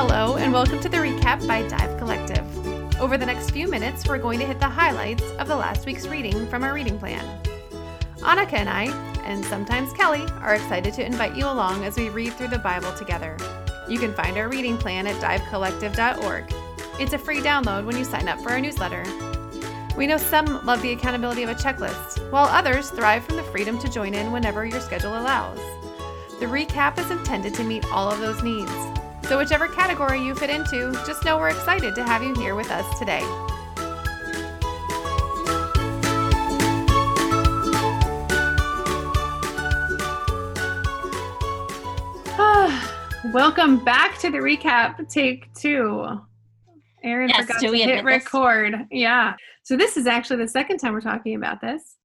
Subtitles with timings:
[0.00, 2.46] Hello, and welcome to the recap by Dive Collective.
[3.00, 6.06] Over the next few minutes, we're going to hit the highlights of the last week's
[6.06, 7.24] reading from our reading plan.
[8.18, 8.84] Annika and I,
[9.24, 12.92] and sometimes Kelly, are excited to invite you along as we read through the Bible
[12.92, 13.36] together.
[13.88, 16.54] You can find our reading plan at divecollective.org.
[17.00, 19.02] It's a free download when you sign up for our newsletter.
[19.96, 23.80] We know some love the accountability of a checklist, while others thrive from the freedom
[23.80, 25.58] to join in whenever your schedule allows.
[26.38, 28.70] The recap is intended to meet all of those needs.
[29.28, 32.70] So, whichever category you fit into, just know we're excited to have you here with
[32.70, 33.20] us today.
[43.32, 46.06] Welcome back to the recap, take two.
[47.02, 48.24] Erin Yes, forgot to we hit admit this?
[48.34, 48.86] record.
[48.90, 49.34] Yeah.
[49.62, 51.96] So this is actually the second time we're talking about this.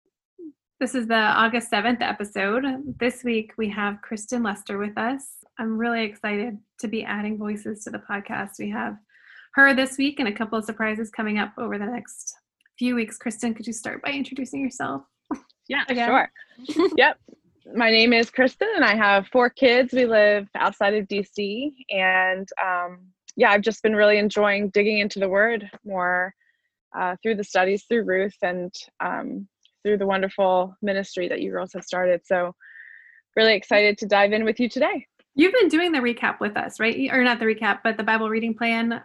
[0.80, 2.66] This is the August 7th episode.
[3.00, 5.43] This week we have Kristen Lester with us.
[5.60, 8.52] I'm really excited to be adding voices to the podcast.
[8.60, 8.98] We have
[9.54, 12.36] her this week and a couple of surprises coming up over the next
[12.80, 13.18] few weeks.
[13.18, 15.04] Kristen, could you start by introducing yourself?
[15.68, 16.08] Yeah, Again?
[16.08, 16.90] sure.
[16.98, 17.20] yep.
[17.76, 19.94] My name is Kristen, and I have four kids.
[19.94, 25.20] We live outside of DC, and um, yeah, I've just been really enjoying digging into
[25.20, 26.34] the Word more
[26.98, 29.48] uh, through the studies, through Ruth, and um,
[29.84, 32.22] through the wonderful ministry that you girls have started.
[32.26, 32.54] So,
[33.38, 35.08] really excited to dive in with you today.
[35.36, 37.10] You've been doing the recap with us, right?
[37.12, 39.02] Or not the recap, but the Bible reading plan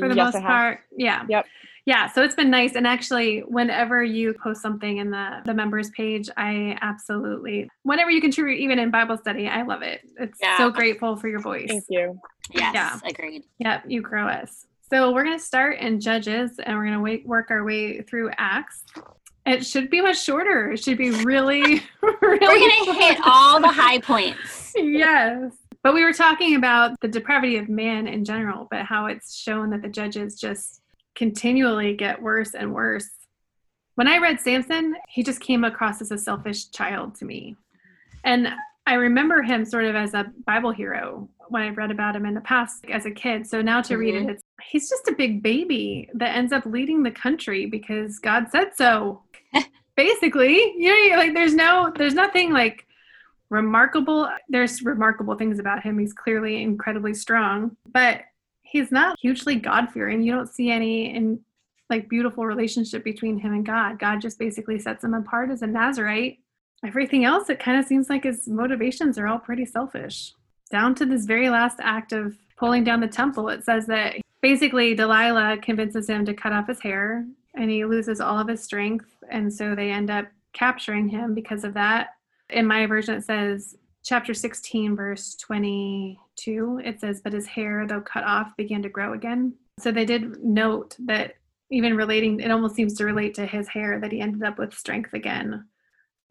[0.00, 0.80] for the yes, most part.
[0.96, 1.24] Yeah.
[1.28, 1.46] Yep.
[1.86, 2.10] Yeah.
[2.12, 2.76] So it's been nice.
[2.76, 8.20] And actually, whenever you post something in the, the members page, I absolutely, whenever you
[8.20, 10.00] contribute, even in Bible study, I love it.
[10.18, 10.56] It's Yeah.
[10.56, 11.68] so grateful for your voice.
[11.68, 12.18] Thank you.
[12.54, 12.98] Yes, Yeah.
[13.06, 13.42] agreed.
[13.58, 13.84] Yep.
[13.88, 14.66] You grow us.
[14.90, 18.30] So we're going to start in Judges and we're going to work our way through
[18.38, 18.84] Acts.
[19.46, 20.72] It should be much shorter.
[20.72, 21.60] It should be really,
[22.02, 22.18] really.
[22.22, 24.72] We're gonna hit all the high points.
[24.76, 25.52] yes.
[25.84, 29.68] But we were talking about the depravity of man in general, but how it's shown
[29.70, 30.80] that the judges just
[31.14, 33.10] continually get worse and worse.
[33.94, 37.56] When I read Samson, he just came across as a selfish child to me.
[38.24, 38.48] And
[38.86, 42.32] I remember him sort of as a Bible hero when I read about him in
[42.32, 43.46] the past as a kid.
[43.46, 44.30] So now to read mm-hmm.
[44.30, 48.46] it, it's, he's just a big baby that ends up leading the country because God
[48.50, 49.22] said so.
[49.96, 52.86] Basically, you know, like there's no, there's nothing like
[53.50, 54.28] remarkable.
[54.48, 55.98] There's remarkable things about him.
[55.98, 58.22] He's clearly incredibly strong, but
[58.62, 60.22] he's not hugely God fearing.
[60.22, 61.40] You don't see any in
[61.90, 63.98] like beautiful relationship between him and God.
[63.98, 66.38] God just basically sets him apart as a Nazarite.
[66.84, 70.32] Everything else, it kind of seems like his motivations are all pretty selfish.
[70.70, 74.94] Down to this very last act of pulling down the temple, it says that basically
[74.94, 79.06] Delilah convinces him to cut off his hair and he loses all of his strength.
[79.30, 82.13] And so they end up capturing him because of that.
[82.50, 88.00] In my version, it says, chapter 16, verse 22, it says, But his hair, though
[88.00, 89.54] cut off, began to grow again.
[89.80, 91.34] So they did note that
[91.70, 94.74] even relating, it almost seems to relate to his hair that he ended up with
[94.74, 95.64] strength again.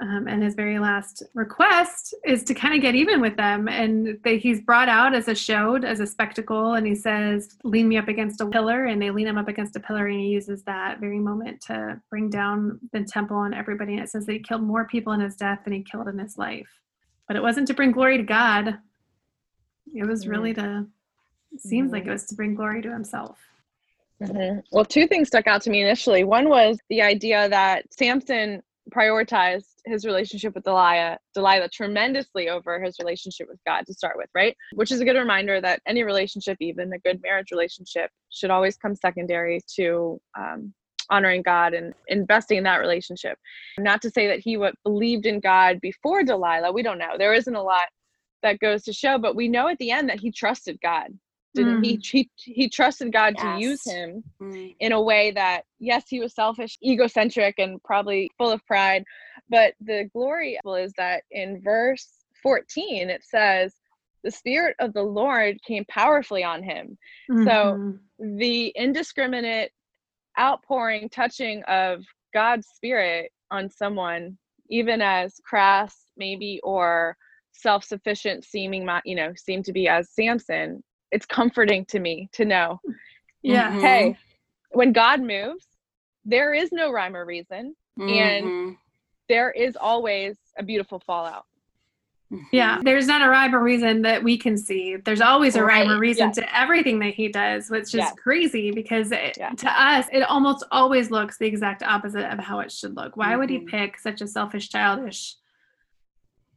[0.01, 3.67] Um, and his very last request is to kind of get even with them.
[3.67, 6.73] And they, he's brought out as a showed, as a spectacle.
[6.73, 8.85] And he says, Lean me up against a pillar.
[8.85, 10.07] And they lean him up against a pillar.
[10.07, 13.93] And he uses that very moment to bring down the temple and everybody.
[13.93, 16.17] And it says that he killed more people in his death than he killed in
[16.17, 16.67] his life.
[17.27, 18.79] But it wasn't to bring glory to God,
[19.93, 20.85] it was really to,
[21.53, 23.37] it seems like it was to bring glory to himself.
[24.21, 24.63] Mhm.
[24.71, 26.23] Well, two things stuck out to me initially.
[26.23, 32.95] One was the idea that Samson prioritized his relationship with Delilah, Delilah tremendously over his
[32.99, 34.55] relationship with God to start with, right?
[34.73, 38.77] Which is a good reminder that any relationship, even a good marriage relationship, should always
[38.77, 40.73] come secondary to um,
[41.09, 43.37] honoring God and investing in that relationship.
[43.77, 46.71] Not to say that he what believed in God before Delilah.
[46.71, 47.17] We don't know.
[47.17, 47.87] There isn't a lot
[48.41, 51.07] that goes to show, but we know at the end that he trusted God.
[51.55, 51.99] Didn't he?
[52.03, 52.29] he?
[52.35, 54.75] He trusted God to use him Mm.
[54.79, 59.05] in a way that yes he was selfish egocentric and probably full of pride
[59.49, 62.07] but the glory is that in verse
[62.41, 63.73] 14 it says
[64.23, 66.97] the spirit of the lord came powerfully on him
[67.29, 67.45] Mhm.
[68.19, 69.71] the indiscriminate
[70.39, 72.03] outpouring touching of
[72.33, 74.37] god's spirit on someone
[74.69, 77.15] even as crass maybe or
[77.51, 80.83] self-sufficient seeming you know seem to be as samson
[81.13, 82.79] it's comforting to me to know
[83.43, 83.71] yeah.
[83.71, 83.81] Mhm.
[83.81, 84.17] hey,
[84.71, 85.67] when God moves,
[86.25, 87.75] there is no rhyme or reason.
[87.97, 88.77] And- Mhm.
[89.29, 91.45] There is always a beautiful fallout.
[92.51, 94.95] Yeah, there's not a rhyme or reason that we can see.
[94.97, 96.35] There's always a rhyme or reason yes.
[96.37, 98.13] to everything that he does, which is Yes.
[98.21, 99.51] crazy because it, Yeah.
[99.51, 103.15] to us, it almost always looks the exact opposite of how it should look.
[103.15, 103.67] Why would he Mhm.
[103.67, 105.35] pick such a selfish, childish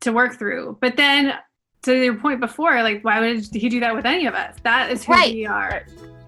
[0.00, 0.79] to work through?
[0.81, 1.35] But then
[1.82, 4.56] to your point before, like why would he do that with any of us?
[4.64, 5.34] That is who Right.
[5.34, 5.84] we are.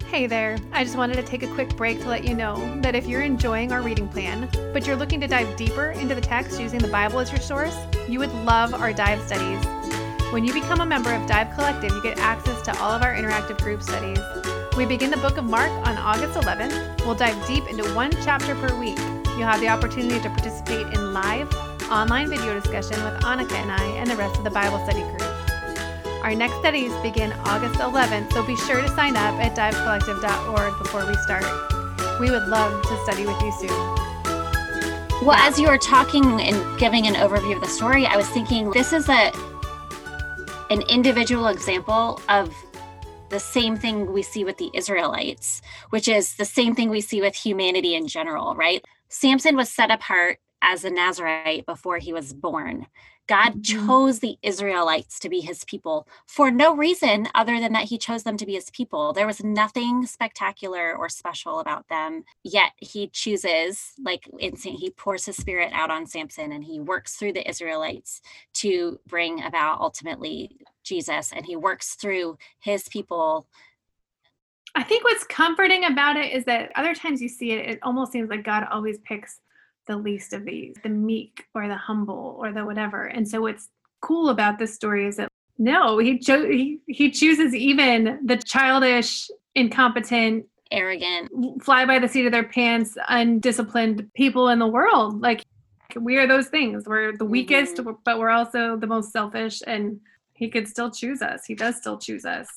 [0.07, 0.57] Hey there.
[0.71, 3.21] I just wanted to take a quick break to let you know that if you're
[3.21, 6.87] enjoying our reading plan, but you're looking to dive deeper into the text using the
[6.87, 9.63] Bible as your source, you would love our dive studies.
[10.31, 13.13] When you become a member of Dive Collective, you get access to all of our
[13.15, 14.19] interactive group studies.
[14.77, 17.03] We begin the book of Mark on August 11th.
[17.05, 18.97] We'll dive deep into one chapter per week.
[19.29, 21.51] You'll have the opportunity to participate in live,
[21.91, 25.28] online video discussion with Annika and I and the rest of the Bible study group.
[26.23, 31.07] Our next studies begin August 11th, so be sure to sign up at divecollective.org before
[31.07, 31.45] we start.
[32.19, 33.69] We would love to study with you soon.
[35.25, 38.69] Well, as you were talking and giving an overview of the story, I was thinking
[38.71, 39.31] this is a
[40.69, 42.53] an individual example of
[43.29, 47.21] the same thing we see with the Israelites, which is the same thing we see
[47.21, 48.83] with humanity in general, right?
[49.07, 52.87] Samson was set apart as a Nazarite before he was born.
[53.29, 53.85] God Mhm.
[53.85, 58.23] chose the Israelites to be his people for no reason other than that he chose
[58.23, 59.13] them to be his people.
[59.13, 62.25] There was nothing spectacular or special about them.
[62.43, 66.79] Yet he chooses, like in Sa- he pours his spirit out on Samson and he
[66.79, 68.21] works through the Israelites
[68.55, 73.47] to bring about ultimately Jesus and he works through his people.
[74.73, 78.11] I think what's comforting about it is that other times you see it, it almost
[78.11, 79.39] seems like God always picks
[79.89, 83.05] the least of these, the meek or the humble or the whatever.
[83.05, 83.67] And so what's
[84.01, 85.27] cool about this story is that
[85.57, 91.63] no, he cho- he, he chooses even the childish, incompetent, Arrogant.
[91.63, 95.19] fly by the seat of their pants, undisciplined people in the world.
[95.21, 95.43] Like
[95.99, 96.85] we are those things.
[96.85, 99.61] We're the weakest, but we're also the most selfish.
[99.65, 99.99] And
[100.33, 101.45] he could still choose us.
[101.45, 102.47] He does still choose us.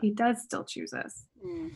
[0.00, 1.24] He does still choose us.
[1.46, 1.70] Mm.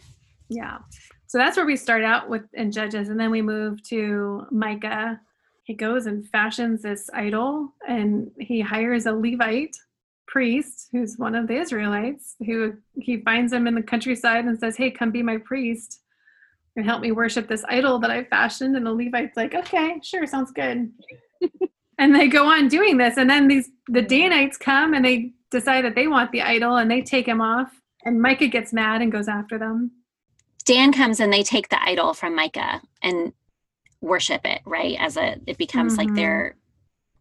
[0.49, 0.79] Yeah.
[1.27, 5.21] So that's where we start out with in Judges, and then we move to Micah.
[5.65, 9.77] He goes and fashions this idol, and he hires a Levite
[10.27, 14.77] priest who's one of the Israelites who he finds him in the countryside and says,
[14.77, 16.01] Hey, come be my priest
[16.77, 18.77] and help me worship this idol that I fashioned.
[18.77, 20.91] And the Levite's like, Okay, sure, sounds good.
[21.99, 23.17] and they go on doing this.
[23.17, 26.91] And then these the Danites come and they decide that they want the idol and
[26.91, 27.71] they take him off.
[28.05, 29.91] And Micah gets mad and goes after them.
[30.67, 33.33] Dan comes and they take the idol from Micah and
[34.03, 34.97] worship it, right?
[35.01, 36.17] As a, it becomes like Mhm.
[36.17, 36.57] their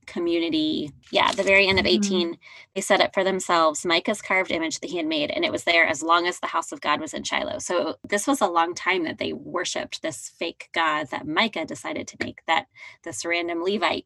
[0.07, 0.91] community.
[1.11, 1.89] Yeah, the very end of Mhm.
[1.89, 2.39] 18,
[2.75, 5.63] they set up for themselves Micah's carved image that he had made, and it was
[5.63, 7.59] there as long as the house of God was in Shiloh.
[7.59, 12.07] So this was a long time that they worshiped this fake God that Micah decided
[12.09, 12.67] to make, that
[13.03, 14.05] this random Levite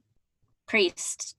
[0.68, 1.36] priest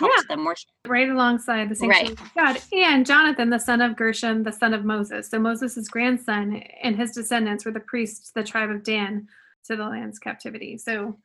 [0.00, 0.08] Yeah.
[0.28, 0.70] them worship.
[0.86, 2.10] right alongside the Right.
[2.10, 5.28] of God and Jonathan, the son of Gershom, the son of Moses.
[5.28, 9.28] So Moses' grandson and his descendants were the priests, the tribe of Dan,
[9.64, 10.78] to the land's captivity.
[10.78, 11.18] So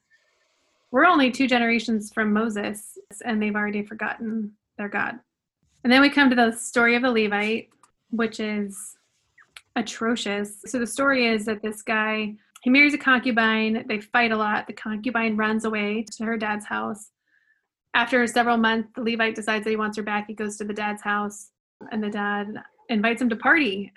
[0.91, 5.19] we're only two generations from Moses, and they've already forgotten their God.
[5.83, 7.69] And then we come to the story of the Levite,
[8.11, 8.97] which is
[9.75, 10.61] atrocious.
[10.65, 13.85] So the story is that this guy he marries a concubine.
[13.87, 14.65] They fight a lot.
[14.67, 17.11] The concubine runs away to her dad's house
[17.93, 20.27] after several months, the Levite decides that he wants her back.
[20.27, 21.49] He goes to the dad's house,
[21.91, 22.53] and the dad
[22.89, 23.91] invites him to party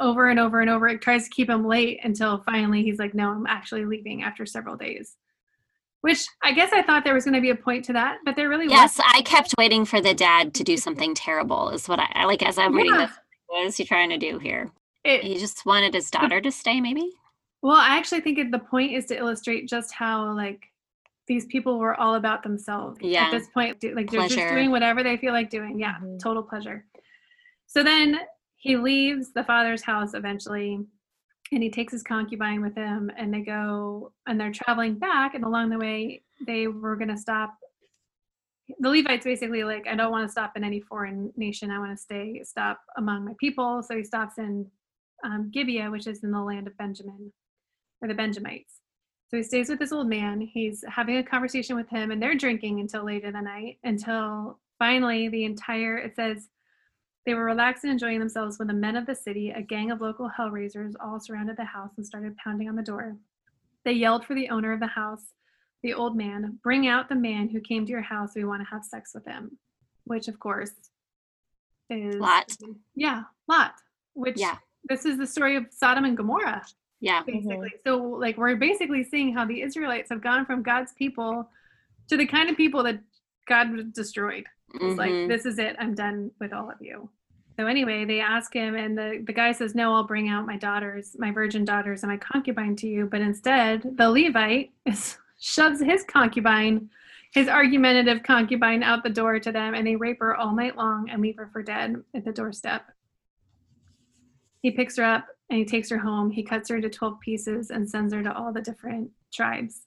[0.00, 0.88] over and over and over.
[0.88, 4.46] It tries to keep him late until finally he's like, No, I'm actually leaving after
[4.46, 5.16] several days.
[6.00, 8.34] Which I guess I thought there was going to be a point to that, but
[8.34, 9.14] there really Yes, wasn't.
[9.16, 12.58] I kept waiting for the dad to do something terrible, is what I like as
[12.58, 13.12] I'm reading this.
[13.46, 14.70] What is he trying to do here?
[15.04, 17.12] It, He just wanted his daughter to stay, maybe?
[17.60, 20.71] well, I actually think the point is to illustrate just how like
[21.32, 23.24] these people were all about themselves Yeah.
[23.26, 23.80] at this point.
[23.80, 25.78] do- Like they're just doing whatever they feel like doing.
[25.78, 26.18] Yeah, Mhm.
[26.20, 26.84] total pleasure.
[27.66, 28.20] So then
[28.56, 30.70] he leaves the father's house eventually,
[31.52, 35.34] and he takes his concubine with him, and they go and they're traveling back.
[35.34, 37.50] And along the way, they were going to stop.
[38.78, 41.70] The Levites basically like, I don't want to stop in any foreign nation.
[41.70, 43.82] I want to stay, stop among my people.
[43.82, 44.70] So he stops in
[45.24, 47.32] um, Gibeah, which is in the land of Benjamin,
[48.00, 48.80] or the Benjamites.
[49.32, 50.42] So he stays with this old man.
[50.42, 53.78] He's having a conversation with him, and they're drinking until late in the night.
[53.82, 56.48] Until finally, the entire it says
[57.24, 60.02] they were relaxed and enjoying themselves when the men of the city, a gang of
[60.02, 63.16] local hellraisers, all surrounded the house and started pounding on the door.
[63.86, 65.32] They yelled for the owner of the house,
[65.82, 68.32] the old man, bring out the man who came to your house.
[68.36, 69.56] We want to have sex with him.
[70.04, 70.72] Which, of course,
[71.88, 72.54] is Lot.
[72.94, 73.76] Yeah, Lot.
[74.12, 74.58] Which Yeah.
[74.90, 76.66] this is the story of Sodom and Gomorrah
[77.02, 77.22] Yeah.
[77.22, 77.48] Mm-hmm.
[77.48, 77.72] basically.
[77.84, 81.50] So like we're basically seeing how the Israelites have gone from God's people
[82.08, 83.00] to the kind of people that
[83.46, 84.44] God destroyed.
[84.74, 85.28] It's like mm-hmm.
[85.28, 85.76] this is it.
[85.78, 87.10] I'm done with all of you.
[87.58, 90.56] So anyway, they ask him, and the, the guy says, No, I'll bring out my
[90.56, 93.04] daughters, my virgin daughters, and my concubine to you.
[93.04, 96.88] But instead, the Levite is, shoves his concubine
[97.32, 101.08] his argumentative concubine out the door to them, and they rape her all night long
[101.08, 102.86] and leave her for dead at the doorstep.
[104.60, 106.30] He picks her up and he takes her home.
[106.30, 109.82] He cuts her into 12 pieces and sends her to all the different tribes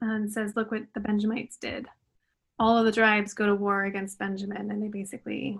[0.00, 1.86] and says, Look what the Benjamites did.
[2.58, 5.58] All of the tribes go to war against Benjamin and they basically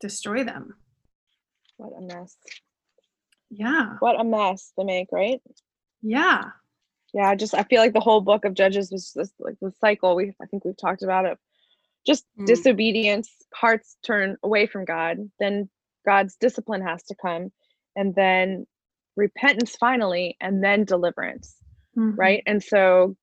[0.00, 0.74] destroy them.
[1.76, 2.36] What a mess.
[3.50, 3.96] Yeah.
[4.00, 5.40] What a mess they make, right?
[6.02, 6.44] Yeah.
[7.12, 9.72] Yeah, I just I feel like the whole book of Judges was just like the
[9.80, 10.16] cycle.
[10.16, 11.38] We I think we've talked about it.
[12.06, 12.46] Just Mm.
[12.46, 15.70] disobedience, hearts turn away from God, then
[16.04, 17.50] God's discipline has to come,
[17.96, 18.66] and then
[19.16, 21.56] repentance finally, and then deliverance,
[21.96, 22.16] Mhm.
[22.16, 22.42] right?
[22.46, 23.16] And so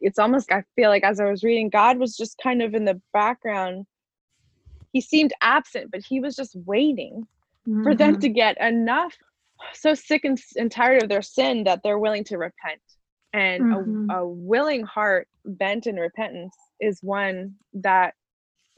[0.00, 2.84] it's almost I feel like as I was reading, God was just kind of in
[2.84, 3.86] the background.
[4.92, 7.26] He seemed absent, but he was just waiting
[7.82, 8.20] for them Mhm.
[8.20, 9.14] to get enough
[9.72, 12.80] so sick and, and tired of their sin that they're willing to repent
[13.32, 14.10] and Mhm.
[14.10, 18.14] a, a willing heart bent in repentance is one that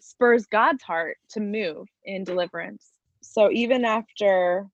[0.00, 4.66] spurs god's heart to move in deliverance so even after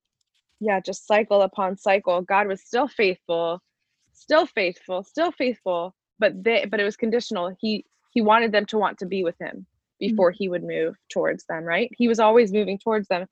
[0.63, 3.61] yeah just cycle upon cycle god was still faithful
[4.13, 8.79] still faithful still faithful but they but it was conditional he he wanted them to
[8.79, 9.67] want to be with him
[9.99, 13.27] before he would move towards them right he was always moving towards them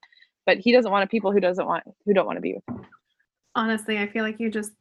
[0.46, 2.68] but he doesn't want a people who doesn't want who don't want to be with
[2.68, 2.86] him
[3.56, 4.72] Honestly, I feel like you just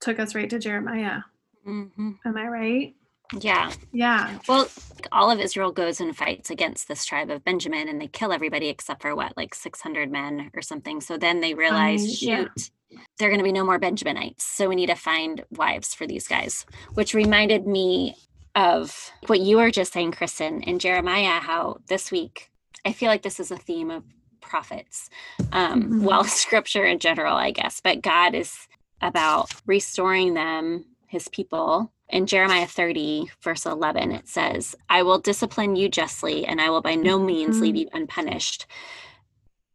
[0.00, 1.20] took us right to Jeremiah.
[1.66, 2.18] Mhm.
[2.24, 2.94] Am I right?
[3.40, 3.72] Yeah.
[3.92, 4.38] Yeah.
[4.48, 4.68] Well,
[5.12, 8.68] all of Israel goes and fights against this tribe of Benjamin and they kill everybody
[8.68, 11.00] except for what, like 600 men or something.
[11.00, 12.46] So then they realize, yeah.
[12.54, 12.70] shoot,
[13.18, 14.40] there are going to be no more Benjaminites.
[14.42, 16.64] So we need to find wives for these guys,
[16.94, 18.16] which reminded me
[18.54, 22.50] of what you were just saying, Kristen, in Jeremiah, how this week,
[22.84, 24.02] I feel like this is a theme of
[24.40, 25.08] prophets,
[25.52, 26.02] um, Mhm.
[26.02, 28.66] well, scripture in general, I guess, but God is
[29.00, 31.92] about restoring them, his people.
[32.08, 36.80] In Jeremiah 30, verse 11, it says, I will discipline you justly, and I will
[36.80, 37.78] by no means leave Mhm.
[37.80, 38.66] you unpunished.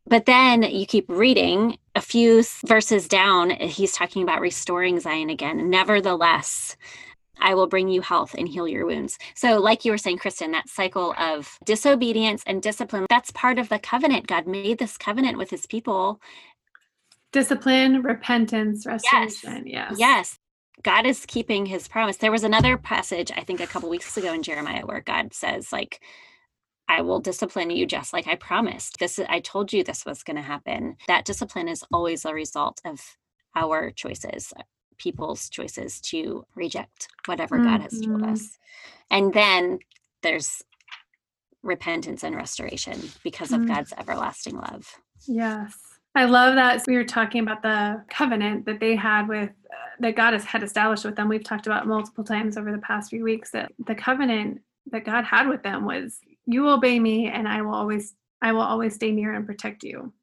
[0.08, 5.70] But then you keep reading a few verses down, he's talking about restoring Zion again.
[5.70, 6.78] Nevertheless,
[7.40, 9.18] I will bring you health and heal your wounds.
[9.34, 13.68] So, like you were saying, Kristen, that cycle of disobedience and discipline, that's part of
[13.70, 14.28] the covenant.
[14.28, 16.22] God made this covenant with his people.
[17.32, 19.68] Discipline, repentance, restoration.
[19.68, 19.98] Yes.
[20.00, 20.40] Yes,
[20.84, 22.18] God is keeping his promise.
[22.18, 25.72] There was another passage, I think a couple weeks ago in Jeremiah, where God says,
[25.72, 26.02] like,
[26.88, 29.00] I will discipline you just like I promised.
[29.00, 30.98] This I told you this was going to happen.
[31.08, 33.18] That discipline is always a result of
[33.56, 34.54] our choices,
[34.98, 38.32] people's choices to reject whatever God has told Mhm.
[38.32, 38.58] us.
[39.10, 39.80] And then
[40.22, 40.62] there's
[41.64, 43.68] repentance and restoration because of Mm.
[43.68, 45.00] God's everlasting love.
[45.28, 45.95] Yes.
[46.16, 50.16] I love that we were talking about the covenant that they had with uh, that
[50.16, 51.28] God has had established with them.
[51.28, 55.26] We've talked about multiple times over the past few weeks that the covenant that God
[55.26, 59.12] had with them was you obey me and I will always I will always stay
[59.12, 60.14] near and protect you.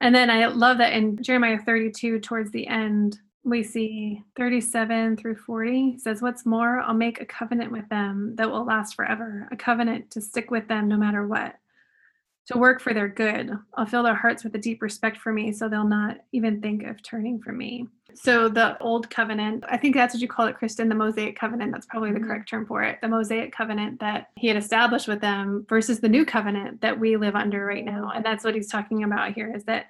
[0.00, 5.36] And then I love that in Jeremiah 32 towards the end we see 37 through
[5.36, 9.56] 40 says what's more I'll make a covenant with them that will last forever a
[9.56, 11.56] covenant to stick with them no matter what
[12.46, 13.50] to work for their good.
[13.74, 16.82] I'll fill their hearts with a deep respect for me so they'll not even think
[16.84, 17.86] of turning from me.
[18.14, 21.72] So, the old covenant, I think that's what you call it, Kristen, the Mosaic covenant.
[21.72, 22.26] That's probably the Mhm.
[22.26, 23.00] correct term for it.
[23.00, 27.16] The Mosaic covenant that he had established with them versus the new covenant that we
[27.16, 28.12] live under right now.
[28.14, 29.86] And that's what he's talking about here is that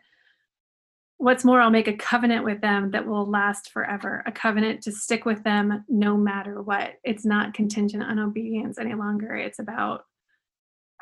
[1.18, 4.92] what's more, I'll make a covenant with them that will last forever, a covenant to
[4.92, 6.94] stick with them no matter what.
[7.04, 9.34] It's not contingent on obedience any longer.
[9.34, 10.06] It's about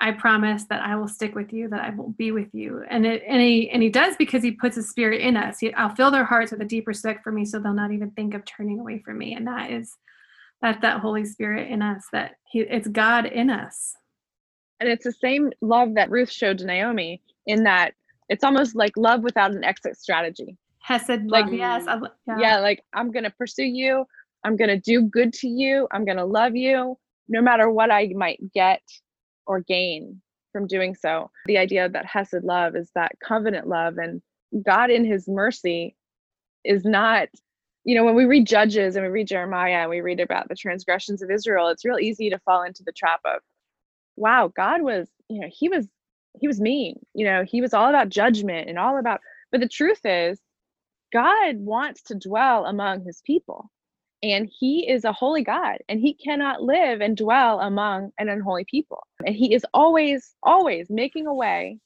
[0.00, 2.82] I promise that I will stick with you, that I will be with you.
[2.90, 5.58] And it and he and he does because he puts his spirit in us.
[5.60, 8.10] He, I'll fill their hearts with a deep respect for me so they'll not even
[8.12, 9.34] think of turning away from me.
[9.34, 9.96] And that is
[10.60, 13.94] that that Holy Spirit in us, that he it's God in us.
[14.80, 17.94] and it's the same love that ruth showed to naomi in that
[18.28, 21.84] it's almost like love without an exit strategy Hesed Like- love, yes.
[21.86, 22.38] I, yeah.
[22.38, 24.04] yeah like i'm gonna pursue you
[24.44, 26.96] i'm gonna do good to you i'm gonna love you
[27.28, 28.82] no matter what i might get
[29.46, 30.20] or gain
[30.52, 31.30] from doing so.
[31.46, 34.22] The idea that hesed love is that covenant love and
[34.64, 35.96] god in his mercy
[36.64, 37.28] is not
[37.84, 40.54] you know when we read judges and we read jeremiah and we read about the
[40.54, 43.40] transgressions of israel it's real easy to fall into the trap of
[44.16, 45.88] wow god was you know he was
[46.40, 49.20] he was mean you know he was all about judgment and all about
[49.50, 50.38] but the truth is
[51.12, 53.70] god wants to dwell among his people
[54.22, 58.64] and he is a holy god and he cannot live and dwell among an unholy
[58.70, 61.78] people and he is always always making a way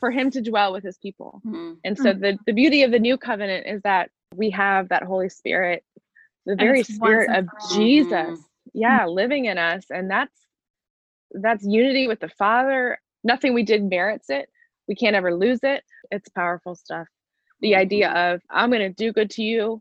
[0.00, 1.78] for him to dwell with his people Mhm.
[1.84, 2.20] and so Mm.
[2.20, 5.84] the, the beauty of the new covenant is that we have that holy spirit
[6.46, 7.70] the And very spirit of for all.
[7.70, 8.44] jesus Mhm.
[8.74, 10.38] yeah living in us and that's
[11.32, 14.48] that's unity with the father nothing we did merits it
[14.88, 17.08] we can't ever lose it it's powerful stuff
[17.60, 19.80] the idea of i'm going to do good to you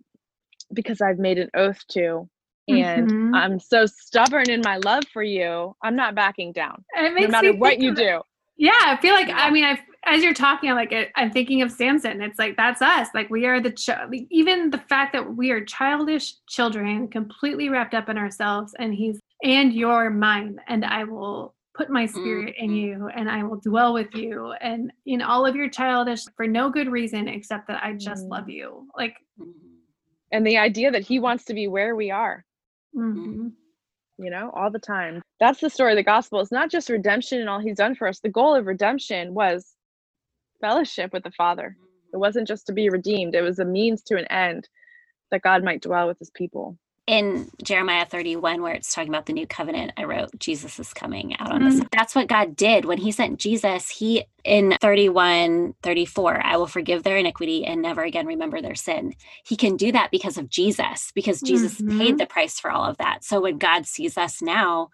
[0.74, 2.28] because i've made an oath to
[2.68, 3.36] and Mhm.
[3.36, 7.80] i'm so stubborn in my love for you i'm not backing down no matter what
[7.80, 8.22] you do
[8.58, 9.28] Yeah, I feel like.
[9.34, 12.22] I mean, I as you're talking, I'm like I'm thinking of Samson.
[12.22, 13.10] It's like that's us.
[13.14, 17.68] Like we are the ch- like, even the fact that we are childish children, completely
[17.68, 22.56] wrapped up in ourselves, and he's and you're mine, and I will put my spirit
[22.58, 22.82] in Mhm.
[22.82, 26.70] you, and I will dwell with you, and in all of your childish for no
[26.70, 28.30] good reason except that I just Mm.
[28.30, 28.88] love you.
[28.96, 29.52] Like, Mhm.
[30.36, 32.46] And the idea that he wants to be where we are
[32.96, 33.54] mhm.
[34.20, 35.22] you know, all the time.
[35.40, 36.42] That's the story of the gospel.
[36.42, 38.22] It's not just redemption and all he's done for us.
[38.22, 39.76] The goal of redemption was
[40.62, 41.78] fellowship with the Father.
[42.14, 44.70] It wasn't just to be redeemed, it was a means to an end
[45.32, 46.78] that God might dwell with his people.
[47.08, 51.36] In Jeremiah 31, where it's talking about the new covenant, I wrote, Jesus is coming
[51.38, 51.80] out on this.
[51.92, 53.90] That's what God did when he sent Jesus.
[53.90, 59.14] He, in 31, 34, I will forgive their iniquity and never again remember their sin.
[59.44, 61.98] He can do that because of Jesus, because Jesus Mhm.
[62.00, 63.24] paid the price for all of that.
[63.24, 64.90] So when God sees us now,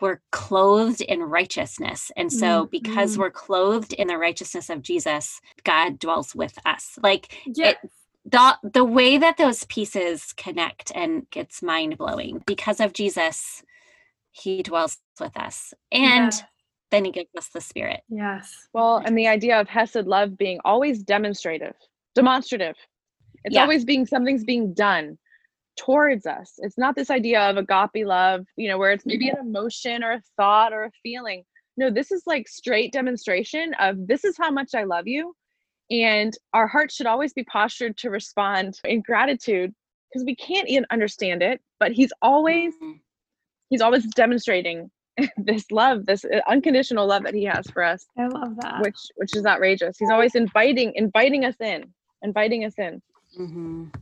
[0.00, 2.10] we're clothed in righteousness.
[2.16, 3.18] And so because Mhm.
[3.18, 6.98] we're clothed in the righteousness of Jesus, God dwells with us.
[7.02, 7.74] Like Yeah.
[8.30, 13.62] The the way that those pieces connect and it's mind blowing because of Jesus,
[14.32, 16.42] he dwells with us, and Yes.
[16.90, 18.00] then he gives us the Spirit.
[18.08, 18.68] Yes.
[18.72, 21.74] Well, and the idea of Hesed love being always demonstrative,
[22.14, 22.76] demonstrative.
[23.44, 23.62] It's Yeah.
[23.62, 25.18] always being something's being done
[25.76, 26.54] towards us.
[26.58, 29.48] It's not this idea of agape love, you know, where it's maybe an mm-hmm.
[29.48, 31.44] emotion or a thought or a feeling.
[31.76, 35.34] No, this is like straight demonstration of this is how much I love you.
[35.90, 39.74] And our hearts should always be postured to respond in gratitude
[40.10, 43.00] because we can't even understand it, but he's always Mhm.
[43.70, 44.90] he's always demonstrating
[45.36, 48.80] this love, this uh, unconditional love that he has for us I love that.
[48.82, 49.96] which which is outrageous.
[49.98, 53.02] He's always inviting inviting us in, inviting us in.
[53.38, 53.94] Mhm.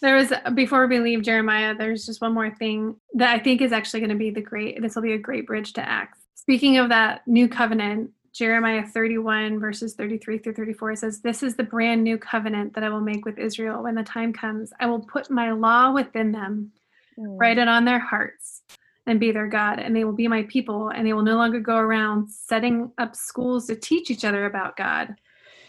[0.00, 3.72] There was before we leave Jeremiah, there's just one more thing that I think is
[3.72, 6.20] actually going to be the great this will be a great bridge to Acts.
[6.34, 11.64] Speaking of that new covenant, Jeremiah 31 verses 33 through 34 says, This is the
[11.64, 14.72] brand new covenant that I will make with Israel when the time comes.
[14.78, 16.70] I will put my law within them,
[17.16, 18.62] write it on their hearts,
[19.06, 21.58] and be their God, and they will be my people, and they will no longer
[21.58, 25.16] go around setting up schools to teach each other about God.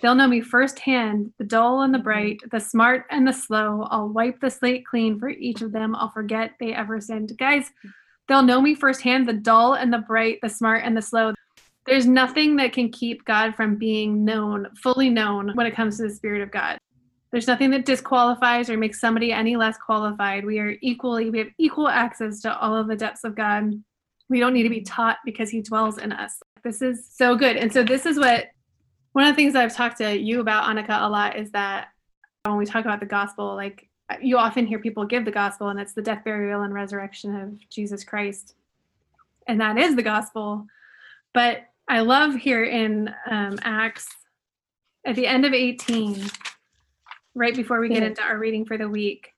[0.03, 2.03] They'll know me firsthand, the dull and the Mhm.
[2.03, 3.87] bright, the smart and the slow.
[3.89, 5.95] I'll wipe the slate clean for each of them.
[5.95, 7.35] I'll forget they ever sinned.
[7.39, 7.71] Guys,
[8.27, 11.33] they'll know me firsthand, the dull and the bright, the smart and the slow.
[11.89, 16.03] There's nothing that can keep God from being known, fully known, when it comes to
[16.03, 16.77] the Spirit of God.
[17.31, 20.45] There's nothing that disqualifies or makes somebody any less qualified.
[20.45, 23.73] We are equally, we have equal access to all of the depths of God.
[24.29, 26.39] We don't need to be taught because He dwells in us.
[26.63, 27.57] This is so good.
[27.57, 28.45] And so, this is what
[29.13, 31.87] one of the things I've talked to you about, Annika, a lot is that
[32.45, 33.89] when we talk about the gospel, like
[34.21, 37.69] you often hear people give the gospel, and it's the death, burial, and resurrection of
[37.69, 38.53] Jesus Christ.
[39.47, 40.67] And that is the gospel.
[41.33, 44.07] But I love here in um, Acts,
[45.07, 46.23] at the end of 18,
[47.33, 49.33] right before we get into our reading for the week,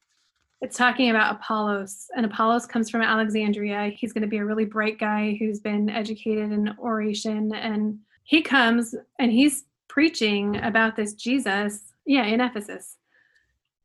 [0.59, 2.07] it's talking about Apollos.
[2.13, 3.93] And Apollos comes from Alexandria.
[3.95, 7.53] He's going to be a really bright guy who's been educated in oration.
[7.55, 12.97] And he comes and he's preaching about this Jesus, yeah, in Ephesus,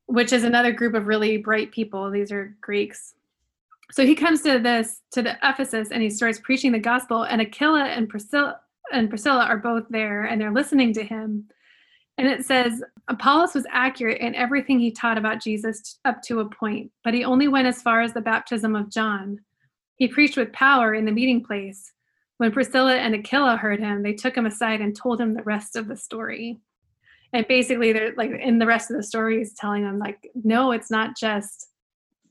[0.06, 2.10] which is another group of really bright people.
[2.10, 3.14] These are Greeks.
[3.92, 7.22] So he comes to this to the Ephesus and he starts preaching the gospel.
[7.22, 8.60] And Aquila and Priscilla
[8.92, 11.48] and Priscilla are both there and they're listening to him.
[12.18, 16.48] And it says Apollos was accurate in everything he taught about Jesus up to a
[16.48, 19.38] point, but he only went as far as the baptism of John.
[19.96, 21.92] He preached with power in the meeting place.
[22.38, 25.76] When Priscilla and Aquila heard him, they took him aside and told him the rest
[25.76, 26.58] of the story.
[27.32, 30.72] And basically, they're like in the rest of the story is telling them like, no,
[30.72, 31.68] it's not just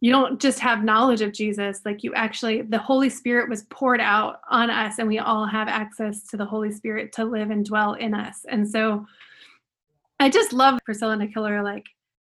[0.02, 4.02] you don't just have knowledge of Jesus, like you actually the Holy Spirit was poured
[4.02, 7.66] out on us, and we all have access to the Holy Spirit to live and
[7.66, 8.46] dwell in us.
[8.50, 9.06] And so,
[10.20, 11.86] I just love Priscilla and Aquila are like,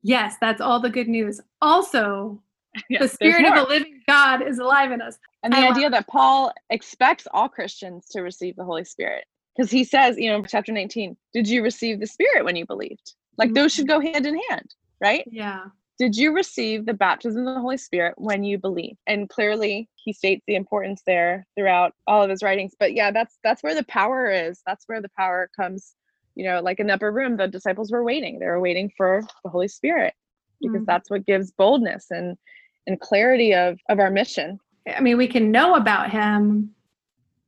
[0.02, 1.40] yes, that's all the good news.
[1.62, 2.42] Also,
[2.88, 5.18] Yes, the Spirit of the living God is alive in us.
[5.42, 9.24] And the I love idea that Paul expects all Christians to receive the Holy Spirit.
[9.56, 13.14] Because he says, you know, chapter 19, did you receive the Spirit when you believed?
[13.36, 13.80] Like those mm-hmm.
[13.80, 15.24] should go hand in hand, right?
[15.30, 15.64] Yeah.
[16.00, 18.96] Did you receive the baptism of the Holy Spirit when you believe?
[19.06, 22.74] And clearly he states the importance there throughout all of his writings.
[22.80, 24.62] But yeah, that's that's where the power is.
[24.66, 25.94] That's where the power comes,
[26.36, 28.38] you know, like in the upper room, the disciples were waiting.
[28.38, 30.14] They were waiting for the Holy Spirit
[30.62, 30.86] because Mhm.
[30.86, 32.38] that's what gives boldness and
[32.86, 34.58] and clarity of of our mission.
[34.88, 36.74] I mean, we can know about him,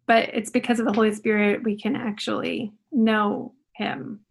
[0.06, 4.26] but it's because of the Holy Spirit we can actually know him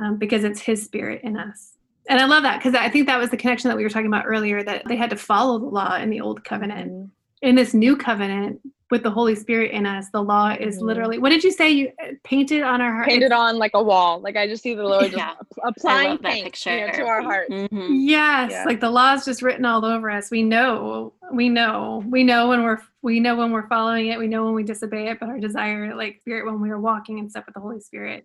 [0.00, 1.73] um, because it's his spirit in us.
[2.08, 4.06] And I love that because I think that was the connection that we were talking
[4.06, 6.92] about earlier that they had to follow the law in the old covenant.
[6.92, 7.10] Mhm.
[7.42, 10.82] In this new covenant with the Holy Spirit in us, the law is Mhm.
[10.82, 11.70] literally what did you say?
[11.70, 13.08] You uh, painted on our heart.
[13.08, 14.20] Painted on like a wall.
[14.20, 15.30] Like I just see the Lord just Yeah.
[15.30, 17.50] app- applying that paint you know, to our hearts.
[17.50, 17.88] Mhm.
[17.90, 18.64] Yes, Yeah.
[18.64, 20.30] like the law is just written all over us.
[20.30, 24.18] We know, we know, we know when we're we know when we're following it.
[24.18, 25.20] We know when we disobey it.
[25.20, 28.24] But our desire, like spirit, when we are walking in step with the Holy Spirit,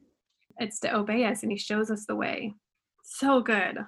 [0.57, 2.53] it's to obey us, and He shows us the way.
[3.11, 3.79] So good.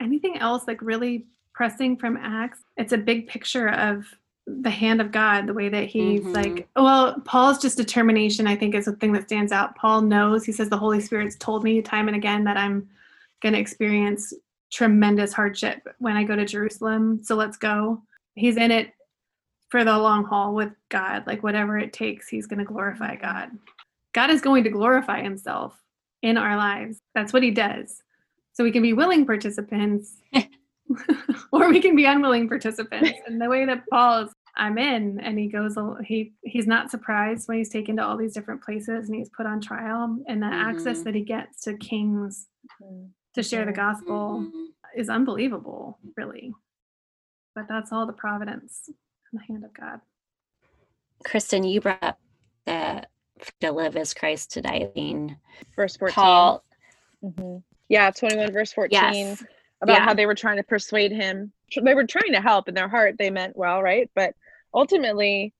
[0.00, 2.58] Anything else like really pressing from Acts?
[2.76, 4.04] It's a big picture of
[4.46, 6.34] the hand of God, the way that He's Mhm.
[6.34, 6.68] like.
[6.76, 8.46] Well, Paul's just determination.
[8.46, 9.76] I think is the thing that stands out.
[9.76, 10.44] Paul knows.
[10.44, 12.88] He says the Holy Spirit's told me time and again that I'm
[13.40, 14.34] going to experience
[14.70, 17.22] tremendous hardship when I go to Jerusalem.
[17.22, 18.02] So let's go.
[18.34, 18.92] He's in it
[19.68, 21.26] for the long haul with God.
[21.26, 23.50] Like whatever it takes, he's going to glorify God.
[24.12, 25.80] God is going to glorify himself
[26.22, 27.00] in our lives.
[27.14, 28.02] That's what he does.
[28.56, 30.16] So we can be willing participants
[31.52, 33.10] or we can be unwilling participants.
[33.26, 37.46] And the way that Paul is I'm in and he goes he he's not surprised
[37.48, 40.46] when he's taken to all these different places and he's put on trial and the
[40.46, 41.04] access Mhm.
[41.04, 42.46] that he gets to kings
[42.82, 43.10] Mhm.
[43.34, 44.68] to share the gospel Mhm.
[44.96, 46.54] is unbelievable, really.
[47.54, 50.00] But that's all the providence and the hand of God.
[51.24, 52.18] Kristen, you brought up
[52.64, 53.06] the
[53.60, 55.36] to live as Christ to die being
[55.74, 56.14] Verse 14.
[56.14, 56.64] Paul.
[57.22, 57.62] Mhm.
[57.88, 58.90] Yeah, 21 verse 14.
[58.92, 59.44] Yes.
[59.82, 60.04] about Yeah.
[60.04, 61.52] how they were trying to persuade him.
[61.80, 63.16] They were trying to help in their heart.
[63.18, 64.10] They meant well, right?
[64.14, 64.34] But
[64.72, 65.52] ultimately,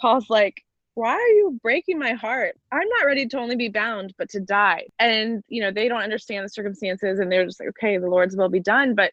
[0.00, 0.62] Paul's like,
[0.94, 2.56] why are you breaking my heart?
[2.72, 4.86] I'm not ready to only be bound, but to die.
[4.98, 8.34] And, you know, they don't understand the circumstances and they're just like, okay, the Lord's
[8.34, 8.94] will be done.
[8.94, 9.12] But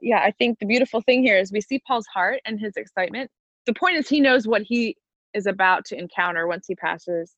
[0.00, 3.30] yeah, I think the beautiful thing here is we see Paul's heart and his excitement.
[3.66, 4.96] The point is, he knows what he
[5.34, 7.34] is about to encounter once he passes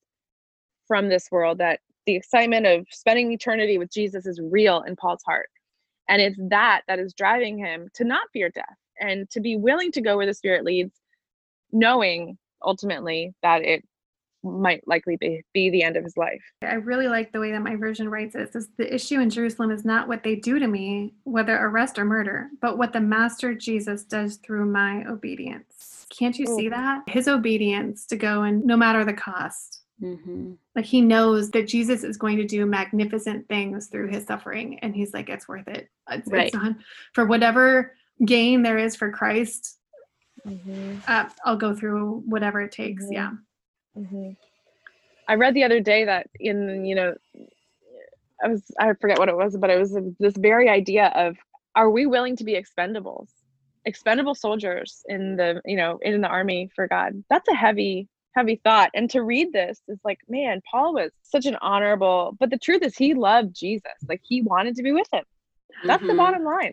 [0.86, 5.22] from this world, that the excitement of spending eternity with Jesus is real in Paul's
[5.24, 5.48] heart.
[6.08, 8.64] And it's that that is driving him to not fear death
[9.00, 10.92] and to be willing to go where the Spirit leads,
[11.72, 13.84] knowing ultimately that it
[14.42, 16.42] might likely be, be the end of his life.
[16.62, 18.42] I really like the way that my version writes it.
[18.42, 21.98] It says the issue in Jerusalem is not what they do to me, whether arrest
[21.98, 26.06] or murder, but what the Master Jesus does through my obedience.
[26.10, 27.02] Can't you see that?
[27.06, 29.79] His obedience to go and no matter the cost.
[30.00, 30.56] Mhm.
[30.74, 34.94] Like he knows that Jesus is going to do magnificent things through his suffering, and
[34.94, 35.88] he's like, it's worth it.
[36.10, 36.46] It's, Right.
[36.46, 36.82] it's on
[37.14, 39.78] for whatever gain there is for Christ.
[41.06, 43.04] Uh, I'll go through whatever it takes.
[43.04, 43.12] Mhm.
[43.12, 43.30] Yeah.
[43.96, 44.36] Mhm.
[45.28, 47.14] I read the other day that in you know,
[48.42, 51.36] I was I forget what it was, but it was this very idea of
[51.74, 53.28] are we willing to be expendables,
[53.84, 57.22] expendable soldiers in the you know in the army for God?
[57.28, 58.90] That's a heavy heavy thought.
[58.94, 62.36] And to read this is like, man, Paul was such an honorable.
[62.38, 63.90] But the truth is, he loved Jesus.
[64.08, 65.24] Like he wanted to be with him.
[65.84, 66.16] That's the Mhm.
[66.18, 66.72] bottom line.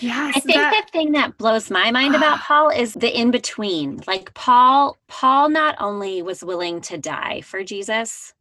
[0.00, 3.30] Yeah, I think that- the thing that blows my mind about Paul is the in
[3.30, 4.02] between.
[4.06, 8.32] Like Paul, Paul not only was willing to die for Jesus,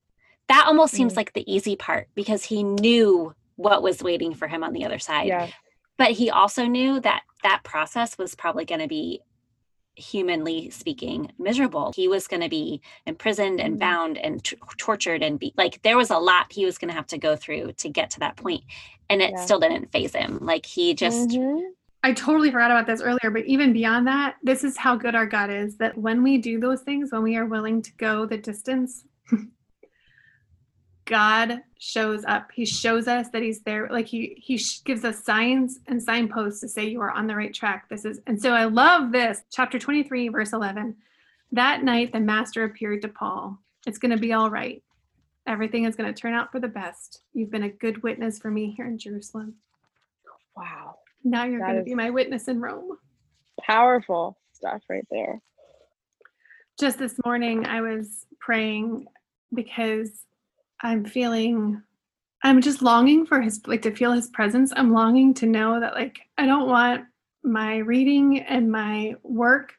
[0.48, 1.18] that almost seems Mm.
[1.18, 4.98] like the easy part because he knew what was waiting for him on the other
[5.00, 5.28] side.
[5.28, 5.50] Yeah.
[5.98, 9.22] But he also knew that that process was probably going to be
[10.02, 11.94] humanly speaking miserable.
[11.96, 13.80] He was going to be imprisoned and Mhm.
[13.80, 16.96] bound and t- tortured and be like there was a lot he was going to
[16.96, 18.64] have to go through to get to that point
[19.10, 19.46] and it Yeah.
[19.46, 20.40] still didn't faze him.
[20.42, 21.62] Like he just Mhm.
[22.04, 25.28] I totally forgot about this earlier, but even beyond that, this is how good our
[25.28, 28.38] God is that when we do those things, when we are willing to go the
[28.38, 29.06] distance,
[31.12, 32.50] God shows up.
[32.54, 33.90] He shows us that he's there.
[33.92, 37.54] Like he he gives us signs and signposts to say you are on the right
[37.54, 37.90] track.
[37.90, 39.44] This is and so I love this.
[39.52, 40.96] Chapter 23 verse 11.
[41.52, 43.60] That night the master appeared to Paul.
[43.86, 44.82] It's going to be all right.
[45.48, 47.24] Everything is going to turn out for the best.
[47.34, 49.56] You've been a good witness for me here in Jerusalem.
[50.56, 50.96] Wow.
[51.26, 52.98] Now you're That going to be my witness in Rome.
[53.60, 55.42] Powerful stuff right there.
[56.80, 59.08] just this morning I was praying
[59.54, 60.10] because
[60.82, 61.82] I'm feeling
[62.44, 64.74] I'm just longing for his like to feel his presence.
[64.76, 67.06] I'm longing to know that like I don't want
[67.44, 69.74] my reading and my work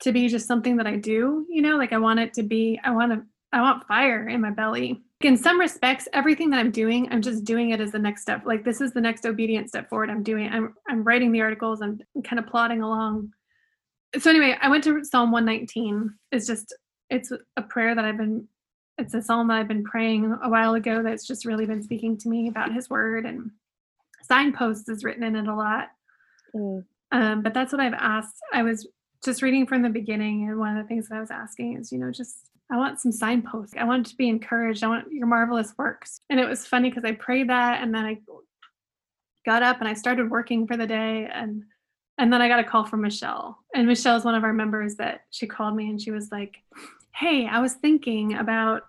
[0.00, 2.80] to be just something that I do, you know, like I want it to be
[2.82, 5.02] I want to I want fire in my belly.
[5.22, 8.42] In some respects, everything that I'm doing, I'm just doing it as the next step.
[8.44, 10.10] Like this is the next obedient step forward.
[10.10, 13.32] I'm doing I'm I'm writing the articles, I'm kind of plodding along
[14.16, 16.14] so anyway, I went to Psalm 119.
[16.32, 16.74] It's just
[17.10, 18.46] it's a prayer that I've been
[18.98, 22.18] it's a psalm that I've been praying a while ago that's just really been speaking
[22.18, 23.50] to me about his word and
[24.22, 25.88] signposts is written in it a lot.
[26.54, 26.84] Mm.
[27.10, 28.36] Um, but that's what I've asked.
[28.52, 28.86] I was
[29.24, 31.90] just reading from the beginning, and one of the things that I was asking is,
[31.90, 33.74] you know, just I want some signposts.
[33.78, 34.84] I want to be encouraged.
[34.84, 36.20] I want your marvelous works.
[36.28, 38.18] And it was funny because I prayed that, and then I
[39.46, 41.64] got up and I started working for the day, and
[42.18, 43.58] and then I got a call from Michelle.
[43.74, 46.56] And Michelle is one of our members that she called me and she was like,
[47.14, 48.82] "Hey, I was thinking about."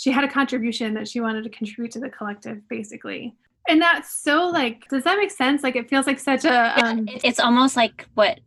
[0.00, 3.34] She had a contribution that she wanted to contribute to the collective, basically.
[3.68, 5.62] And that's so like does that make sense?
[5.62, 8.40] Like it feels like such a um it's almost like what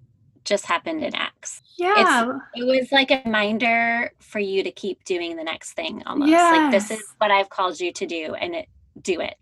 [0.43, 2.25] just happened in acts yeah.
[2.25, 6.29] It's, it was like a reminder for you to keep doing the next thing almost.
[6.29, 6.51] Yes.
[6.51, 8.67] like this is what i've called you to do and it,
[9.01, 9.35] do it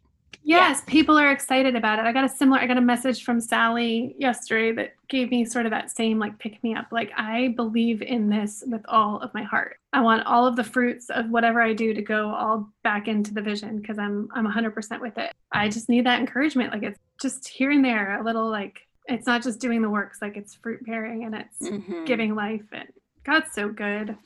[0.43, 0.91] Yes, yeah.
[0.91, 2.05] people are excited about it.
[2.05, 5.65] I got a similar, I got a message from Sally yesterday that gave me sort
[5.65, 6.87] of that same like pick me up.
[6.91, 9.77] Like, I believe in this with all of my heart.
[9.93, 13.33] I want all of the fruits of whatever I do to go all back into
[13.33, 15.31] the vision because I'm I'm 100% with it.
[15.51, 16.73] I just need that encouragement.
[16.73, 20.21] Like, it's just here and there, a little like, it's not just doing the works,
[20.21, 22.05] like, it's fruit bearing and it's mm-hmm.
[22.05, 22.65] giving life.
[22.71, 22.89] And
[23.23, 24.17] God's so good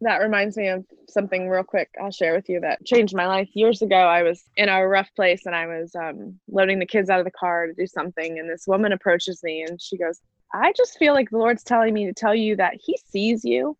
[0.00, 3.48] that reminds me of something real quick I'll share with you that changed my life.
[3.54, 7.10] Years ago, I was in a rough place and I was um, loading the kids
[7.10, 8.38] out of the car to do something.
[8.38, 10.20] And this woman approaches me and she goes,
[10.54, 13.76] I just feel like the Lord's telling me to tell you that He sees you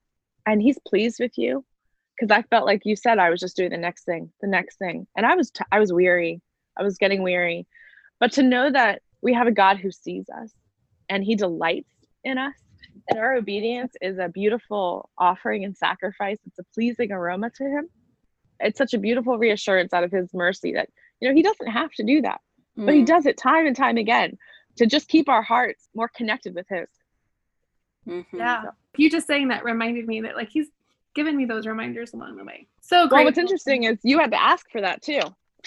[0.47, 1.65] and He's pleased with you.
[2.19, 4.77] Because I felt like you said I was just doing the next thing, the next
[4.77, 5.07] thing.
[5.17, 6.41] And I was, t- I was weary.
[6.77, 7.67] I was getting weary.
[8.19, 10.53] But to know that we have a God who sees us
[11.09, 11.93] and He delights
[12.25, 12.55] in us
[13.09, 16.39] and our obedience is a beautiful offering and sacrifice.
[16.47, 17.89] It's a pleasing aroma to him.
[18.61, 20.89] It's such a beautiful reassurance out of his mercy that,
[21.21, 22.41] you know, he doesn't have to do that,
[22.77, 22.87] mm.
[22.87, 23.07] but he mm.
[23.07, 24.37] does it time and time again
[24.77, 26.89] to just keep our hearts more connected with his.
[28.07, 28.37] Mm-hmm.
[28.37, 28.63] Yeah.
[28.63, 28.71] So.
[28.97, 30.69] You just saying that reminded me that like he's
[31.15, 32.67] given me those reminders along the way.
[32.81, 33.19] So great.
[33.19, 35.21] Well, what's interesting is you had to ask for that too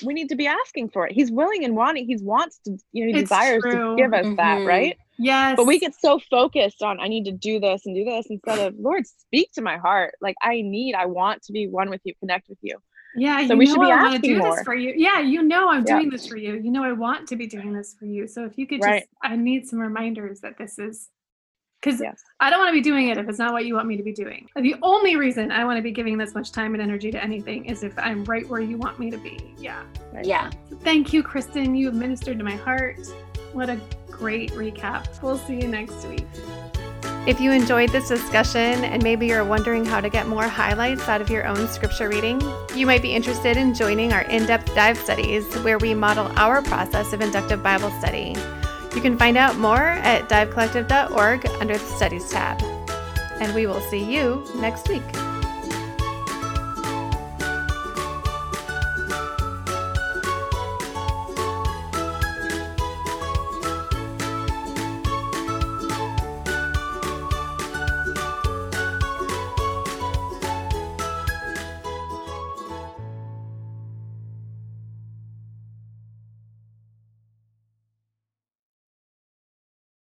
[0.03, 1.13] we need to be asking for it.
[1.13, 2.05] He's willing and wanting.
[2.05, 3.71] He wants to, you know, he it's desires true.
[3.71, 4.35] to give us mm-hmm.
[4.35, 4.97] that, right?
[5.17, 5.55] Yes.
[5.55, 8.59] But we get so focused on I need to do this and do this instead
[8.59, 10.15] of Lord, speak to my heart.
[10.21, 12.77] Like I need, I want to be one with you, connect with you.
[13.15, 14.55] Yeah, so we should be I asking do more.
[14.55, 14.93] this for you.
[14.95, 16.53] Yeah, you know I'm doing this for you.
[16.55, 18.25] You know I want to be doing this for you.
[18.25, 19.07] So if you could just, right.
[19.21, 21.09] I need some reminders that this is
[21.81, 22.23] because yes.
[22.39, 24.03] I don't want to be doing it if it's not what you want me to
[24.03, 24.47] be doing.
[24.55, 27.65] The only reason I want to be giving this much time and energy to anything
[27.65, 29.53] is if I'm right where you want me to be.
[29.57, 29.83] Yeah.
[30.13, 30.25] Right.
[30.25, 30.51] Yeah.
[30.81, 31.75] Thank you, Kristen.
[31.75, 32.99] You have ministered to my heart.
[33.53, 35.21] What a great recap.
[35.23, 36.25] We'll see you next week.
[37.27, 41.21] If you enjoyed this discussion and maybe you're wondering how to get more highlights out
[41.21, 42.41] of your own scripture reading,
[42.75, 46.63] you might be interested in joining our in depth dive studies where we model our
[46.63, 48.35] process of inductive Bible study.
[48.95, 52.61] You can find out more at divecollective.org under the Studies tab.
[53.39, 55.20] And we will see you next week.